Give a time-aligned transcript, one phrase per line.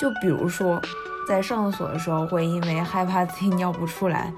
[0.00, 0.80] 就比如说，
[1.28, 4.32] 在上厕所的时候，会因为害怕自己尿不出来，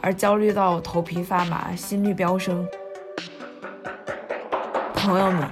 [0.00, 2.66] 而焦虑到头皮发麻、心率飙升。
[4.94, 5.46] 朋友们，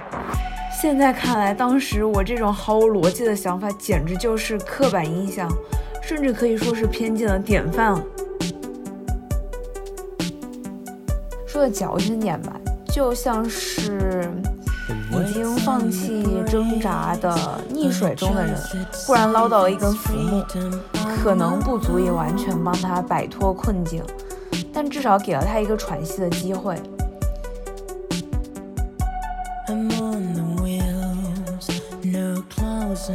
[0.81, 5.47] 现在看来，当时我这种毫无逻辑的想法，简直就是刻板印象，
[6.01, 7.93] 甚至可以说是偏见的典范。
[11.45, 12.53] 说的矫情点吧，
[12.91, 13.98] 就像是。
[15.65, 17.35] 放弃挣扎的
[17.73, 18.55] 溺水中的人，
[19.05, 20.43] 忽然捞到了一根浮木，
[21.21, 24.03] 可能不足以完全帮他摆脱困境，
[24.73, 26.75] 但至少给了他一个喘息的机会。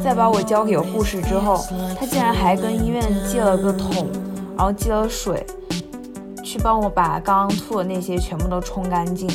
[0.02, 1.64] 在把我交给护士之后，
[1.98, 4.08] 他竟然还跟医院借了个桶，
[4.56, 5.44] 然后借了水，
[6.42, 9.28] 去帮我把刚刚吐的那些全部都冲干净。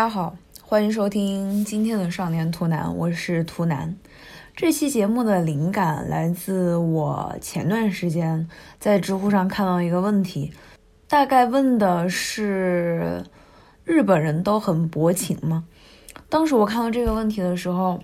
[0.00, 3.94] 大家好，欢迎收听今天的《少年图南》，我是图南。
[4.56, 10.54] 这期节目的灵感来自我前段时间在知乎上看到一个问题，
[11.06, 13.22] 大概问的是
[13.84, 15.66] 日本人都很薄情吗？
[16.30, 18.00] 当时我看到这个问题的时候。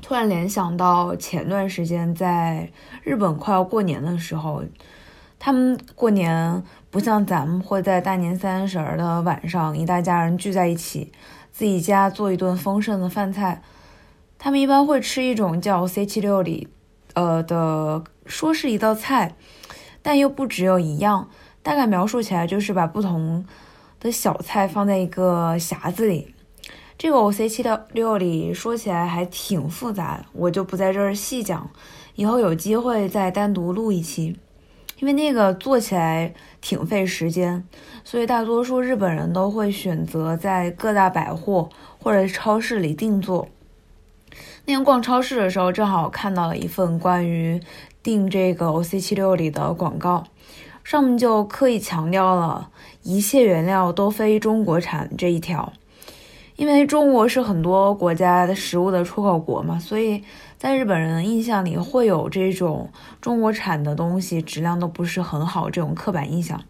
[0.00, 2.70] 突然联想到前段时间在
[3.02, 4.62] 日本快要过年的时候，
[5.38, 11.12] 他们过年不像咱们会在大年三十的晚上一大家人聚在一起，
[11.52, 13.62] 自己家做一顿丰盛的饭菜，
[14.36, 16.68] 他们一般会吃一种叫 C 七六里，
[17.14, 19.36] 呃的，说是一道菜，
[20.02, 21.28] 但又不只有一样，
[21.62, 23.46] 大概描述起来就是把不同
[24.00, 26.34] 的小菜放在一个匣子里。
[26.98, 31.70] 这个 O C 七六六里说起来还挺复杂，我就不在这儿细讲，
[32.16, 34.36] 以后有机会再单独录一期。
[34.98, 37.64] 因为那个做起来挺费时间，
[38.04, 43.48] 所以大多数日本人都会选择在各大百货或者超市里定做。
[44.64, 47.60] 那天逛超市的时候，正好看到了一份关于
[48.02, 50.24] 订这个 O C 七六里的广告，
[50.84, 52.68] 上面就刻意强调了
[53.02, 55.72] 一切原料都非中国产这一条。
[56.56, 60.24] 因为中国是很多国家的食物的出口国嘛，所以
[60.58, 66.60] 在日本人印象里会有这种中国产的东西质量都不是很好这种刻板印象。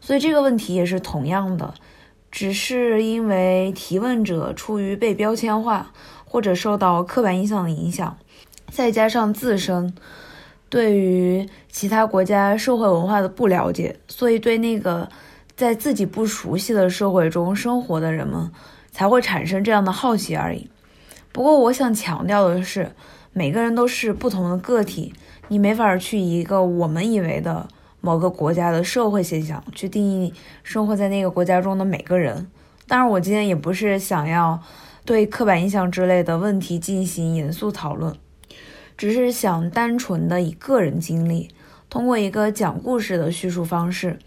[0.00, 1.74] 所以这个问题也是同样的，
[2.30, 5.90] 只是因为提问者出于被标签化
[6.24, 8.16] 或者受到刻板印象的影响，
[8.70, 9.94] 再加上自身
[10.68, 15.08] 对于其他国家社会文化的不了解，所以对那个
[15.56, 18.52] 在自己不熟悉的社会中生活的人们。
[18.94, 20.70] 才会产生这样的好奇而已。
[21.32, 22.92] 不过，我想强调的是，
[23.36, 25.12] 每个人都是不同的个体，
[25.48, 27.68] 你没法去一个我们以为的
[28.00, 32.46] 某个国家的社会现象去定义生活在那个国家中的每个人。
[32.86, 34.62] 当然，我今天也不是想要
[35.04, 38.14] 对刻板印象之类的问题进行严肃讨论，
[38.96, 41.50] 只是想单纯的以个人经历。
[41.90, 44.18] 通过一个讲故事的叙述方式，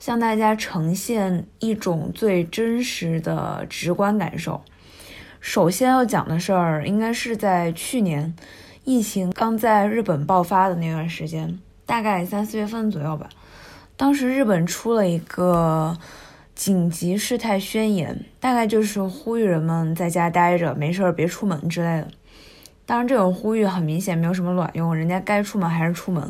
[0.00, 4.60] 向大家呈现一种最真实的直观感受。
[5.46, 8.34] 首先要讲的事儿，应该是在去年
[8.82, 13.28] 疫情刚在日本爆发的那段时间，大概三四月份左右吧。
[13.96, 15.96] 当时日本出了一个
[16.56, 22.08] 紧急事态宣言，大概就是呼吁人们在家待着，没事儿别出门之类的。
[22.84, 26.28] 当然，这种呼吁很明显没有什么卵用，人家该出门还是出门。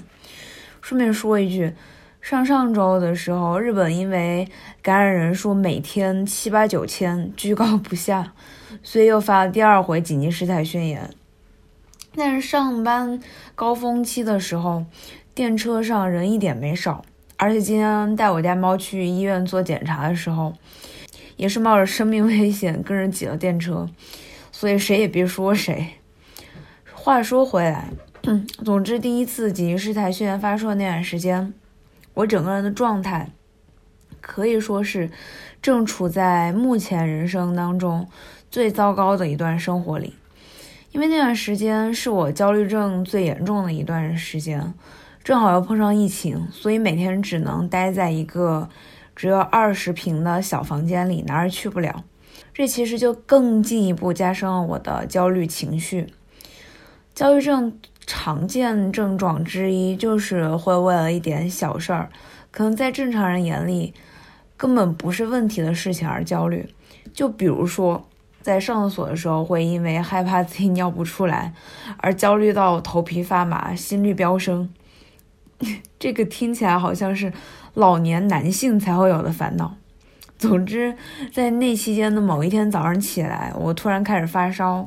[0.82, 1.72] 顺便说一句，
[2.21, 4.47] 上上周的时候，日本因为
[4.82, 8.34] 感染人数每天七八九千，居高不下，
[8.86, 11.10] 所以又发了第二回紧急事态宣言。
[12.14, 13.20] 但是上班
[13.56, 14.86] 高峰期的时候，
[15.34, 17.04] 电车上人一点没少，
[17.36, 20.54] 而且今天带我家猫去医院做检查的时候，
[21.36, 23.88] 也是冒着生命危险跟人挤了电车，
[24.52, 25.94] 所以谁也别说谁。
[26.94, 27.88] 话说回来。
[28.64, 31.52] 总之，第一次紧急事态宣言发出的那段时间，
[32.14, 33.31] 我整个人的状态
[34.20, 35.11] 可以说是
[35.61, 38.08] 正处在目前人生当中
[38.50, 40.14] 最糟糕的一段生活里。
[40.93, 44.72] 因为那段时间是我焦虑症最严重的一段时间，
[45.22, 48.69] 正好又碰上疫情，所以每天只能待在一个
[49.14, 52.04] 只有二十平的小房间里，哪儿也去不了。
[52.54, 56.06] 这其实就更进一步加深了我的焦虑情绪。
[57.14, 57.78] 焦虑症。
[58.08, 62.08] 常见症状之一就是会为了一点小事儿，
[62.52, 63.92] 可能在正常人眼里
[64.56, 66.69] 根本不是问题的事情而焦虑。
[67.12, 68.06] 就比如说，
[68.46, 71.52] 在上厕所的时候，会因为害怕自己尿不出来
[71.96, 74.72] 而焦虑到头皮发麻、心率飙升。
[75.98, 77.32] 这个听起来好像是
[77.75, 79.75] 老年男性才会有的烦恼。
[80.38, 80.94] 总之，
[81.32, 84.87] 在那期间的某一天早上起来，我突然开始发烧。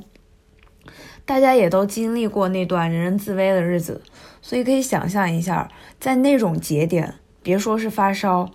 [1.25, 4.01] 大家也都经历过那段人人自危的日子，
[4.41, 5.67] 所以可以想象一下，
[5.99, 8.49] 在那种节点，别说是发烧，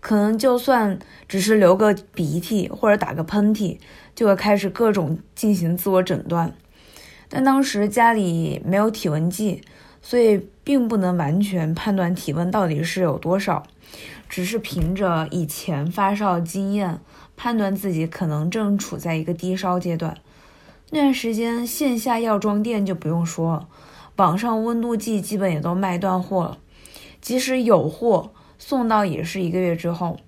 [0.00, 0.98] 可能就算
[1.28, 3.78] 只是流个鼻涕或者打个喷嚏，
[4.14, 6.52] 就会开始各种进行自我诊断。
[7.28, 9.62] 但当时家里没有体温计，
[10.02, 13.62] 所以并不能完全判断体温到底是有多少，
[14.28, 16.98] 只是凭着以前发烧经验，
[17.36, 20.16] 判断自己可能正处在一个低烧阶段。
[20.90, 23.68] 那段时间，线下药妆店就不用说了，
[24.16, 26.58] 网上温度计基本也都卖断货了。
[27.20, 30.20] 即使有货，送到也是一个月之后。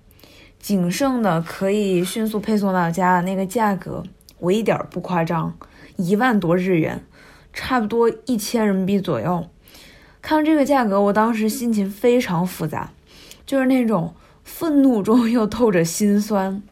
[0.59, 4.01] 仅剩的可以迅速配送到家的那个价格，
[4.39, 5.57] 我一点不夸张，
[5.97, 7.03] 一万多日元，
[7.51, 9.45] 差不多一千人民币左右。
[10.21, 12.91] 看到这个价格，我当时心情非常复杂，
[13.45, 14.15] 就是那种
[14.45, 16.63] 愤怒中又透着心酸。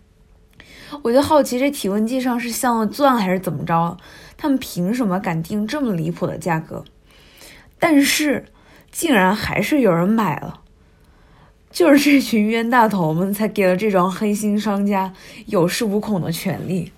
[1.04, 3.98] 我就好奇，这体温计上是镶了钻还是怎么着？
[4.38, 6.86] 他们凭什么敢定这么离谱的价格？
[7.78, 8.46] 但是，
[8.90, 10.61] 竟然还是有人买了，
[11.72, 15.14] 就是这群冤大头们才给了这种黑心商家
[15.46, 16.92] 有恃无恐的权利。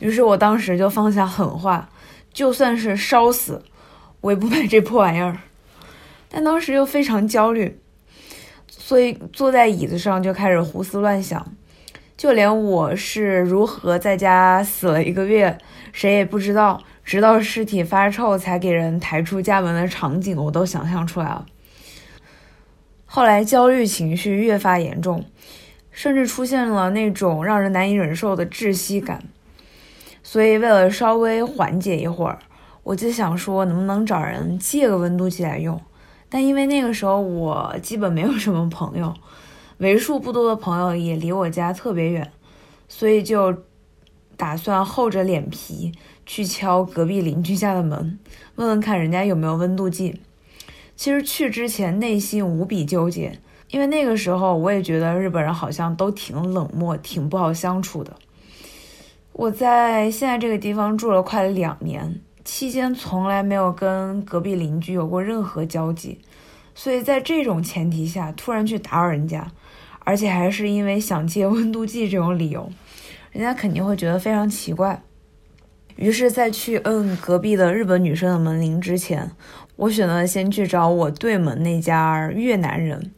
[0.00, 1.88] 于是我当时就放下狠话，
[2.32, 3.62] 就算是烧死，
[4.20, 5.38] 我也不买这破玩意儿。
[6.28, 7.78] 但当时又非常焦虑，
[8.66, 11.54] 所以坐在椅子上就开始胡思乱想。
[12.16, 15.58] 就连我是如何在家死了一个月，
[15.92, 21.44] 谁也不知道，直到尸体发臭才给人抬出家门的场景，我都想象出来了。
[23.14, 25.22] 后来焦虑情绪越发严重，
[25.90, 29.22] 甚至出现了那种让人难以忍受的窒息感。
[30.22, 32.38] 所以为了稍微缓解一会儿，
[32.82, 35.78] 我就想说能不能找人借个温度计来用。
[36.30, 39.12] 但因为那个时候我基本没有什么朋友。
[39.76, 42.32] 为数不多的朋友也离我家特别远，
[42.88, 43.54] 所以就
[44.38, 45.92] 打算厚着脸皮
[46.24, 48.18] 去敲隔壁邻居家的门，
[48.54, 50.22] 问问看人家有没有温度计。
[51.02, 53.36] 其实去之前内心无比纠结，
[53.72, 58.14] 因为那个时候我也觉得日本人好像都挺冷漠、挺不好相处的。
[59.32, 66.20] 我在现在这个地方住了快两年，期间从来没有跟隔壁邻居有过任何交集，
[66.72, 69.50] 所以在这种前提下突然去打扰人家。
[70.04, 72.70] 而且还是因为想借温度计这种理由，
[73.32, 75.02] 人家肯定会觉得非常奇怪。
[75.96, 79.30] 于是，在去摁隔壁的日本女生的门铃之前，
[79.82, 83.10] 我选择先去找我对门那家越南人。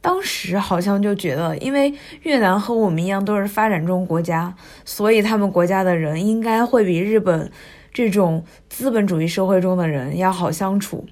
[0.00, 1.92] 当时好像就觉得，因为
[2.22, 4.54] 越南和我们一样都是发展中国家，
[4.84, 7.50] 所以他们国家的人应该会比日本
[7.92, 11.06] 这种资本主义社会中的人要好相处。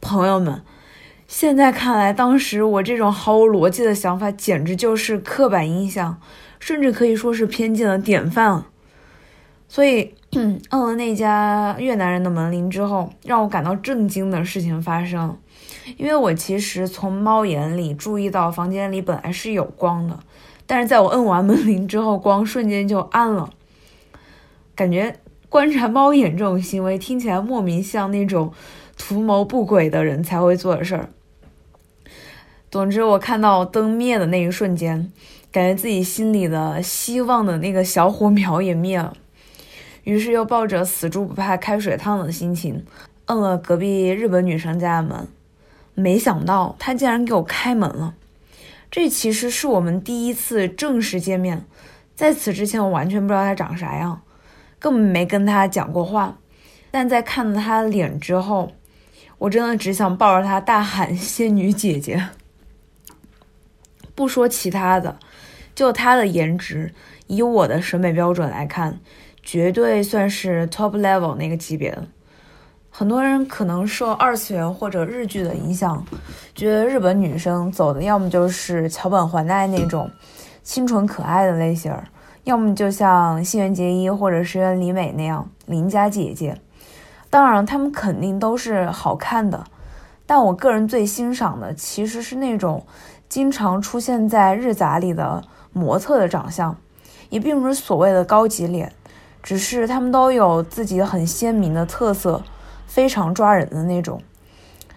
[0.00, 0.62] 朋友们。
[1.26, 6.20] 现在看来，当时我这种毫无逻辑的想法简直就是刻板印象，
[6.58, 8.64] 甚至可以说是偏见的典范。
[9.72, 15.38] 所以，摁 了那家越南人的门铃之后，让我感到震惊的事情发生。
[15.96, 20.18] 因为我其实从猫眼里注意到房间里本来是有光的，
[20.66, 23.48] 但是在我摁完门铃之后，光瞬间就暗了。
[24.74, 25.14] 感觉
[25.48, 28.52] 观察猫眼这种行为听起来莫名像那种
[28.98, 31.10] 图谋不轨的人才会做的事儿。
[32.72, 35.12] 总之，我看到灯灭的那一瞬间，
[35.52, 39.12] 感觉自己心里的希望的那个小火苗也灭了。
[40.04, 42.84] 于是又抱着死猪不怕开水烫的心情，
[43.26, 45.28] 摁了隔壁日本女生家的门。
[45.94, 48.14] 没想到她竟然给我开门了。
[48.90, 51.64] 这其实是我们第一次正式见面，
[52.14, 54.22] 在此之前我完全不知道她长啥样，
[54.78, 56.38] 根本没跟她讲过话。
[56.90, 58.72] 但在看到她的脸之后，
[59.38, 62.30] 我真的只想抱着她大喊“仙女姐姐”。
[64.16, 65.18] 不说其他的，
[65.74, 66.92] 就她的颜值，
[67.28, 68.98] 以我的审美标准来看，
[69.42, 72.06] 绝对算是 top level 那个级别的。
[72.90, 76.04] 很多人可能受二次元或者日剧的影响，
[76.54, 80.10] 觉得日本女生走的要么就是桥本环奈那种
[80.62, 81.94] 清纯可爱的类型，
[82.44, 86.60] 要么就像新垣结衣或者是李美那样邻家姐姐。
[87.30, 89.64] 当然，她们肯定都是好看的，
[90.26, 92.84] 但我个人最欣赏的其实是那种。
[93.28, 96.76] 经常出现在日杂里的模特的长相，
[97.28, 98.92] 也并不是所谓的高级脸，
[99.42, 102.42] 只是他们都有自己很鲜明的特色，
[102.86, 104.22] 非常抓人的那种。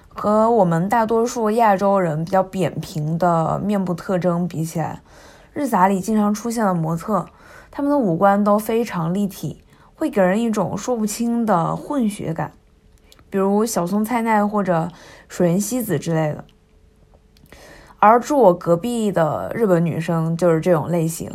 [0.09, 5.01] 和我们大多数亚洲人比较扁平的面部特征比起来，
[5.53, 7.25] 日杂里经常出现的模特，
[7.71, 9.63] 他们的五官都非常立体，
[9.95, 12.51] 会给人一种说不清的混血感，
[13.31, 14.91] 比如小松菜奈或者
[15.27, 16.45] 水原希子之类的。
[17.97, 21.31] 而住我隔壁的日本女生就是这种类型。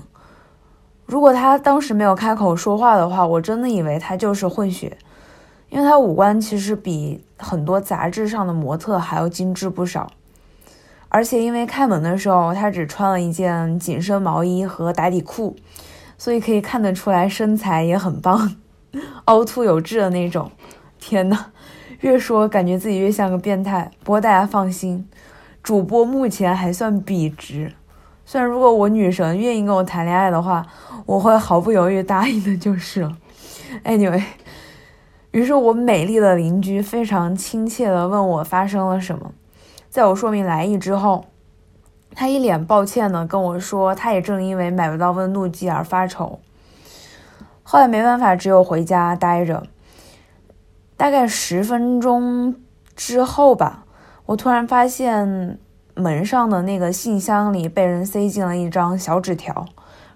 [1.09, 4.99] 如果他当时没有开口说话的话，我真的以为他就是混血，
[5.71, 10.12] 因为他五官其实比很多杂志上的模特还要精致不少。
[11.09, 15.57] 而且因为开门的时候他只穿了一件紧身毛衣和打底裤，
[16.19, 18.57] 所以可以看得出来身材也很棒，
[19.25, 20.53] 凹凸有致的那种。
[21.00, 21.47] 天呐，
[22.00, 23.91] 越说感觉自己越像个变态。
[24.05, 25.09] 不过大家放心。
[25.62, 27.73] 主播目前还算笔直，
[28.30, 30.66] 虽然如果我女神愿意跟我谈恋爱的话，
[31.06, 33.16] 我会毫不犹豫答应的，就是了。
[33.85, 34.23] Anyway，
[35.30, 39.32] 于是我美丽的邻居非常亲切的问我发生了什么，
[39.88, 41.25] 在我说明来意之后，
[42.14, 46.38] 他一脸抱歉的跟我说，他也正因为买不到温度计而发愁。
[47.62, 49.66] 后来没办法，只有回家待着。
[50.99, 52.54] 大概十分钟
[52.94, 53.87] 之后吧。
[54.26, 55.58] 我突然发现
[55.99, 59.67] 门上的那个信箱里被人塞进了一张小纸条，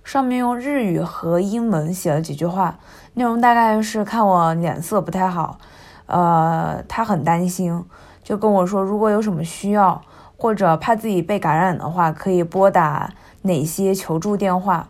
[0.04, 2.78] 上面用日语和英文写了几句话，
[3.14, 5.58] 内容大概是看我脸色不太好，
[6.06, 7.84] 呃，他很担心，
[8.22, 10.00] 就跟我说如果有什么需要
[10.36, 13.10] 或者怕自己被感染的话，可以拨打
[13.42, 14.88] 哪些求助电话，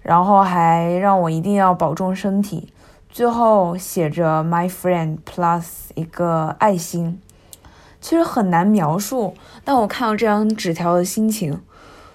[0.00, 2.72] 然后还让我一定要保重身体，
[3.10, 7.20] 最后写着 My friend plus 一个爱心。
[8.04, 9.32] 其实很难描述，
[9.64, 11.58] 但我看到这张纸条的心情，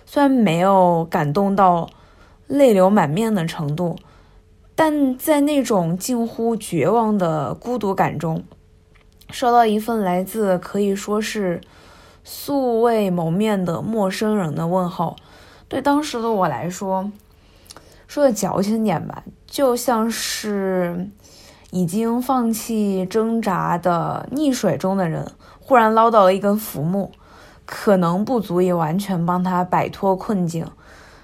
[0.05, 1.89] 虽然没有感动到
[2.45, 3.97] 泪流满面的程度，
[4.75, 8.43] 但在那种近乎绝望的孤独感中，
[9.31, 11.59] 收到一份来自可以说是
[12.23, 15.15] 素未谋面的陌生人的问候，
[15.67, 17.11] 对当时的我来说，
[18.05, 21.09] 说的矫情点吧，就像是
[21.71, 25.31] 已经放弃挣扎的溺水中的人。
[25.69, 27.11] 忽然捞到了一根浮木，
[27.63, 30.65] 可能不足以完全帮他摆脱困境，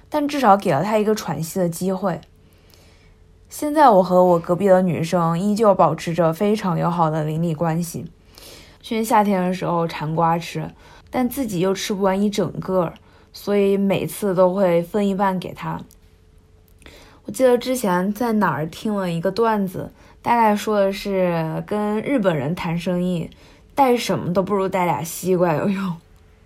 [0.08, 2.22] 但至少给了他一个喘息的机会。
[3.50, 8.06] 现在我和我隔壁的女生依旧保持着非常友好的邻里关系。
[8.84, 10.70] 去年夏天的时候馋瓜吃，
[11.10, 12.94] 但自己又吃不完一整个，
[13.34, 15.82] 所以每次都会分一半给他。
[17.24, 23.28] 我记得之前在哪儿听了一个段子，大概说的是跟日本人谈生意。
[23.76, 25.96] 带什么都不如带俩西瓜有用，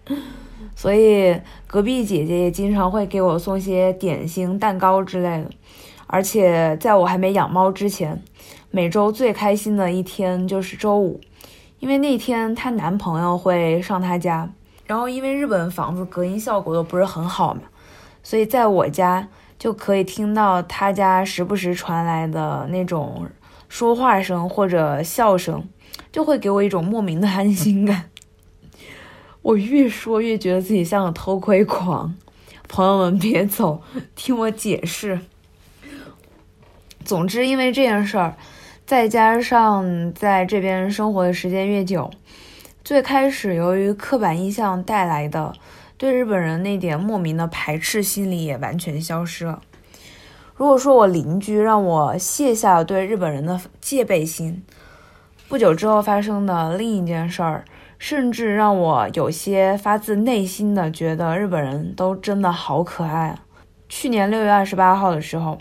[0.75, 5.49] 所以隔壁姐姐也经常会给我送些点心、蛋糕之类的。
[6.07, 8.19] 而且在我还没养猫之前，
[8.71, 11.21] 每周最开心的一天就是周五，
[11.79, 14.49] 因为那天她男朋友会上她家，
[14.87, 17.61] 然后因为日本房子隔音效果都不是很好嘛，
[18.23, 19.27] 所以在我家
[19.59, 23.27] 就可以听到他家时不时传来的那种
[23.67, 25.63] 说话声或者笑声。
[26.11, 28.05] 就会给我一种莫名的安心感。
[29.41, 32.15] 我越说越觉得自己像个偷窥狂。
[32.67, 33.81] 朋友们别走，
[34.15, 35.21] 听我解释。
[37.03, 38.37] 总之，因为这件事儿，
[38.85, 42.11] 再加上在这边生活的时间越久，
[42.83, 45.53] 最开始由于刻板印象带来的
[45.97, 49.63] 对日本人那点莫名的排斥心理也完全消失了。
[50.53, 54.63] 如果说我邻居让我卸下对日本人的戒备心。
[55.49, 57.65] 不久之后发生的另一件事儿，
[57.97, 63.39] 甚至让我有些发自内心的觉得日本人都真的好可爱啊。
[63.89, 65.57] 去年六月二十八号的时候，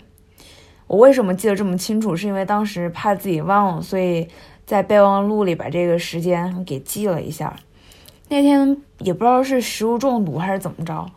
[0.85, 2.15] 我为什么记得这么清楚？
[2.15, 4.27] 是因为当时怕自己忘了，所以
[4.63, 7.55] 在备忘录里把这个时间给记了一下。
[8.27, 11.09] 那天也不知道是食物中毒还是怎么着，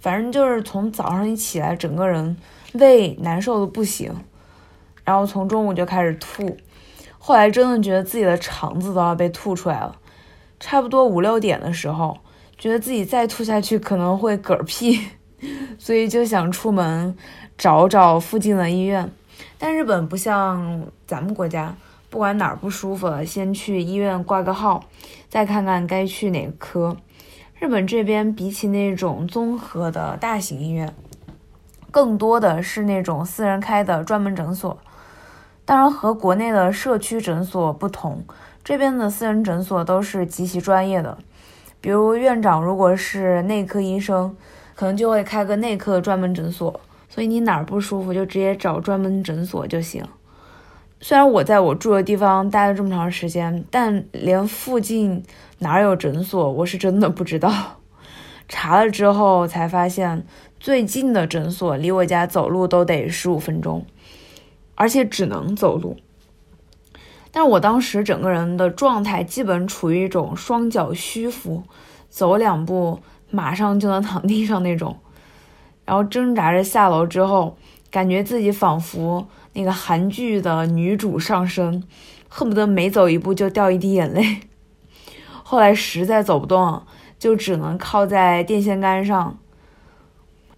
[0.00, 2.36] 反正就是从早上一起来，整个人
[2.74, 4.14] 胃难受的不行，
[5.02, 6.58] 然后从中午就开始吐。
[7.28, 9.94] 后来真的觉得自己的肠子都要被吐出来了，
[10.58, 12.16] 差不多五六点的时候，
[12.56, 14.98] 觉得自己再吐下去可能会嗝屁，
[15.78, 17.14] 所以就想出门
[17.58, 19.12] 找找附近的医院。
[19.58, 21.76] 但日本不像咱们国家，
[22.08, 24.84] 不管哪儿不舒服了，先去医院挂个号，
[25.28, 26.96] 再看看该去哪个科。
[27.58, 30.94] 日本这边比起那种综合的大型医院，
[31.90, 34.78] 更多的是那种私人开的专门诊所。
[35.68, 38.24] 当然，和国内的社区诊所不同，
[38.64, 41.18] 这边的私人诊所都是极其专业的。
[41.82, 44.34] 比如院长如果是内科医生，
[44.74, 50.02] 可能就会开个内科专门诊所，所以你哪儿不舒服就直接找专门诊所就行。
[51.02, 55.22] 虽然我在我住的地方待了这么长时间，但连附近
[55.58, 57.52] 哪儿有诊所我是真的不知道。
[58.48, 60.24] 查了之后才发现，
[60.58, 63.84] 最近的诊所离我家走路都得十五分钟。
[64.80, 65.96] 而且只能走路，
[67.32, 71.64] 但我当时整个人的状态基本处于一种双脚虚浮，
[72.08, 74.96] 走两步马上就能躺地上那种。
[75.84, 77.56] 然后挣扎着下楼之后，
[77.90, 81.82] 感觉自己仿佛那个韩剧的女主上身，
[82.28, 84.42] 恨不得每走一步就掉一滴眼泪。
[85.42, 86.82] 后来实在走不动，
[87.18, 89.36] 就只能靠在电线杆上。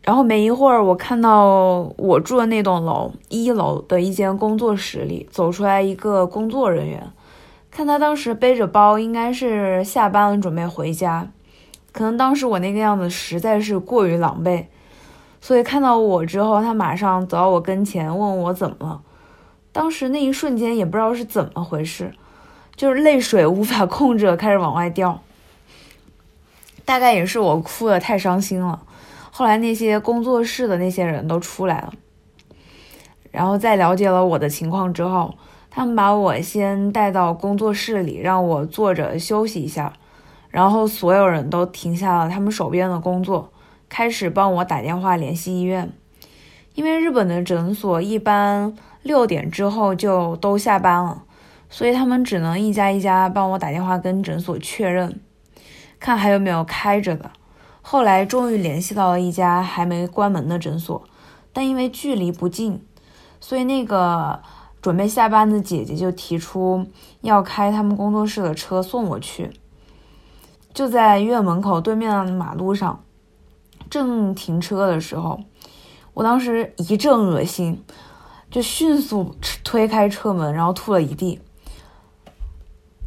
[0.02, 7.12] 然后没一会儿，我看到我住的那栋楼一楼的一间工作室里走出来一个工作人员，
[7.70, 11.30] 看他当时背着包，应该是下班了准备回家。
[11.92, 14.64] 可能当时我那个样子实在是过于狼狈，
[15.40, 19.02] 所以看到我之后，他马上走到我跟前问我怎么了。
[19.72, 22.12] 当时那一瞬间也不知道是怎么回事，
[22.74, 25.20] 就是泪水无法控制开始往外掉。
[26.84, 28.80] 大概也是我哭的太伤心了。
[29.30, 31.92] 后来那些工作室的那些人都出来了，
[33.30, 35.34] 然后在了解了我的情况之后，
[35.70, 39.92] 他们把我先带到工作室里，让我坐着休息一下，
[40.50, 43.52] 然后所有人都停下了他们手边的工作，
[43.88, 45.90] 开始帮我打电话联系医院，
[46.74, 51.22] 因为日本的诊所一般六点之后就都下班了，
[51.68, 55.20] 所以他们只能一家一家帮我打电话跟诊所确认，
[56.00, 57.30] 看还有没有开着的。
[57.82, 61.02] 后来终于联系到了一家还没关门的诊所，
[61.52, 62.84] 但因为距离不近，
[63.40, 64.40] 所以那个
[64.82, 66.86] 准备下班的姐姐就提出
[67.22, 69.50] 要开他们工作室的车送我去。
[70.72, 73.02] 就在医院门口对面的马路上，
[73.88, 75.40] 正停车的时候，
[76.14, 77.82] 我当时一阵恶心，
[78.50, 79.34] 就迅速
[79.64, 81.40] 推开车门，然后吐了一地。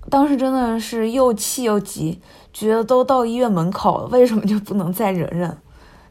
[0.10, 2.20] 当时真的是又气又急。
[2.53, 5.57] 觉得都到医院门口了，为什么就不能再忍忍？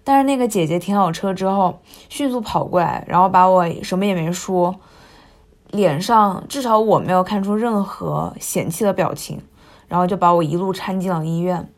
[0.05, 4.75] 但是那个姐姐停好车之后，迅速跑过来，然后把我什么也没说，
[5.71, 9.41] 脸上至少我没有看出任何嫌弃的表情，
[9.87, 11.73] 然后就把我一路搀进了医院。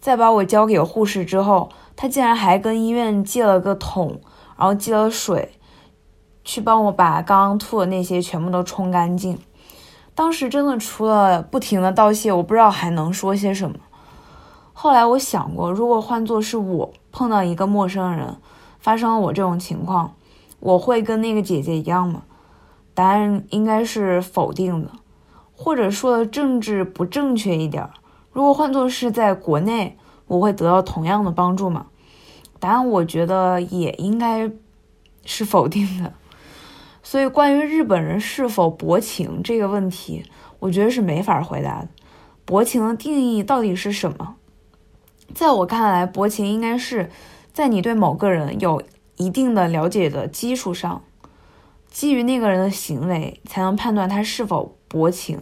[0.00, 4.20] 再把我交给护士之后，她竟然还跟医院借了个桶，
[4.56, 5.52] 然后接了水，
[6.42, 9.38] 去帮我把刚刚吐的那些全部都冲干净。
[10.14, 13.76] 当时真的除了不停的道谢，我不知道还能说些什么。
[14.82, 18.38] 后来我想过，如果换作是我碰到一个陌生人，
[18.78, 20.14] 发生了我这种情况，
[20.58, 22.22] 我会跟那个姐姐一样吗？
[22.94, 24.88] 答案应该是否定的，
[25.54, 27.90] 或者说政治不正确一点，
[28.32, 31.88] 如果换作是在国内，我会得到同样的帮助吗？
[32.58, 34.50] 答案我觉得也应该
[35.26, 36.14] 是否定的。
[37.02, 40.24] 所以关于日本人是否薄情这个问题，
[40.58, 41.88] 我觉得是没法回答的。
[42.46, 44.36] 薄情的定义到底是什么？
[45.34, 47.10] 在我看来，薄情应该是
[47.52, 48.82] 在你对某个人有
[49.16, 51.02] 一定的了解的基础上，
[51.88, 55.40] 基于那个人的行为，才能判断他是否薄情。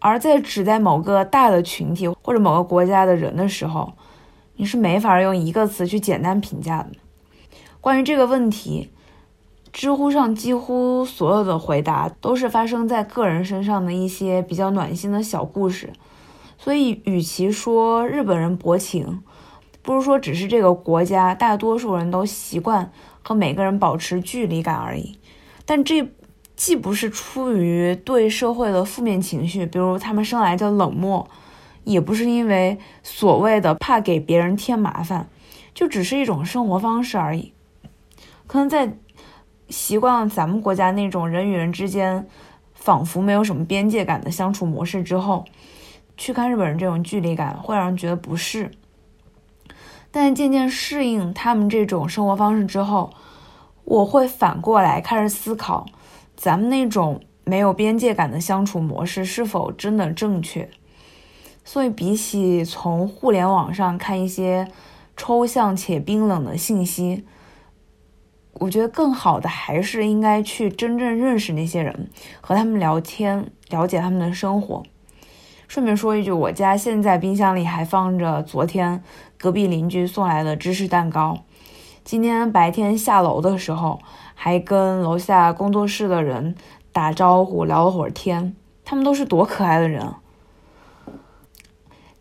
[0.00, 3.94] 而在指代某个大的群体或者某个国家的人的时候，
[4.56, 6.90] 你是没法用一个词去简单评价的。
[7.80, 8.90] 关于这个问题，
[9.72, 15.92] 知乎上几乎所有的回答都是发生在个人身上的一些比较暖心的小故事。
[16.58, 19.22] 所以，与其说日本人薄情，
[19.80, 22.90] 不如说只是这个国家大多数人都习惯
[23.22, 25.18] 和每个人保持距离感而已。
[25.64, 26.10] 但这
[26.56, 31.28] 既不是出于对社会的负面情绪，比如他们生来就冷漠，
[31.84, 35.28] 也不是因为所谓的怕给别人添麻烦，
[35.72, 37.52] 就只是一种生活方式而已。
[38.48, 38.92] 可能在
[39.68, 42.26] 习惯了咱们国家那种人与人之间
[42.74, 45.44] 仿佛没有什么边界感的相处模式之后。
[46.18, 48.72] 去看日本人这种距离感会让人觉得不适，
[50.10, 53.10] 但渐渐适应他们这种生活方式之后，
[53.84, 55.86] 我会反过来开始思考，
[56.36, 60.68] 咱们那种没有边界感的相处模式是否真的正确。
[61.64, 64.66] 所以，比起从互联网上看一些
[65.16, 67.24] 抽象且冰冷的信息，
[68.54, 74.82] 我觉得更好的还是应该去真正认识那些人，和他们聊天，了解他们的生活。
[75.68, 79.04] 顺便说一句，我家现在冰箱里还放着昨天
[79.38, 81.38] 隔壁邻居送来的芝士蛋糕。
[82.02, 84.00] 今天白天下楼的时候，
[84.34, 86.54] 还跟楼下工作室的人
[86.90, 88.56] 打招呼，聊了会儿天。
[88.82, 90.14] 他们都是多可爱的人。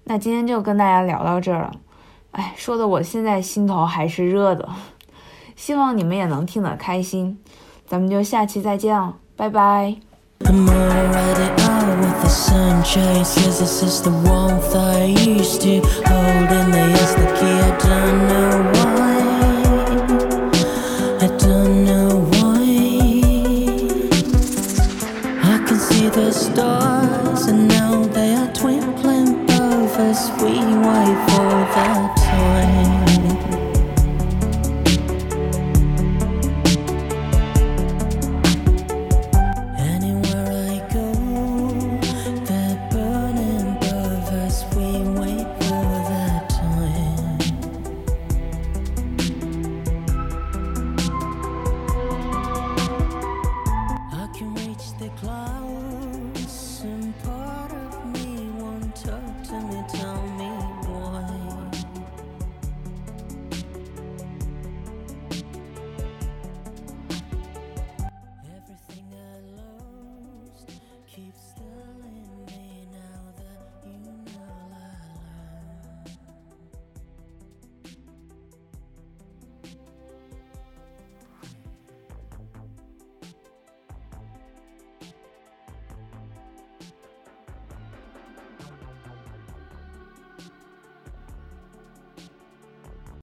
[0.03, 1.71] 那今天就跟大家聊到这儿了。
[2.31, 4.67] 哎，说的我现在心头还是热的。
[5.55, 7.39] 希望你们也能听得开心。
[7.85, 9.95] 咱们就下期再见了，拜拜。
[11.87, 17.27] With the sunshine Says this is the warmth I used to hold in the is the
[17.37, 19.17] key I don't know why
[21.25, 22.61] I don't know why
[25.53, 31.57] I can see the stars And now they are twinkling above us We wait for
[31.73, 32.16] toilet.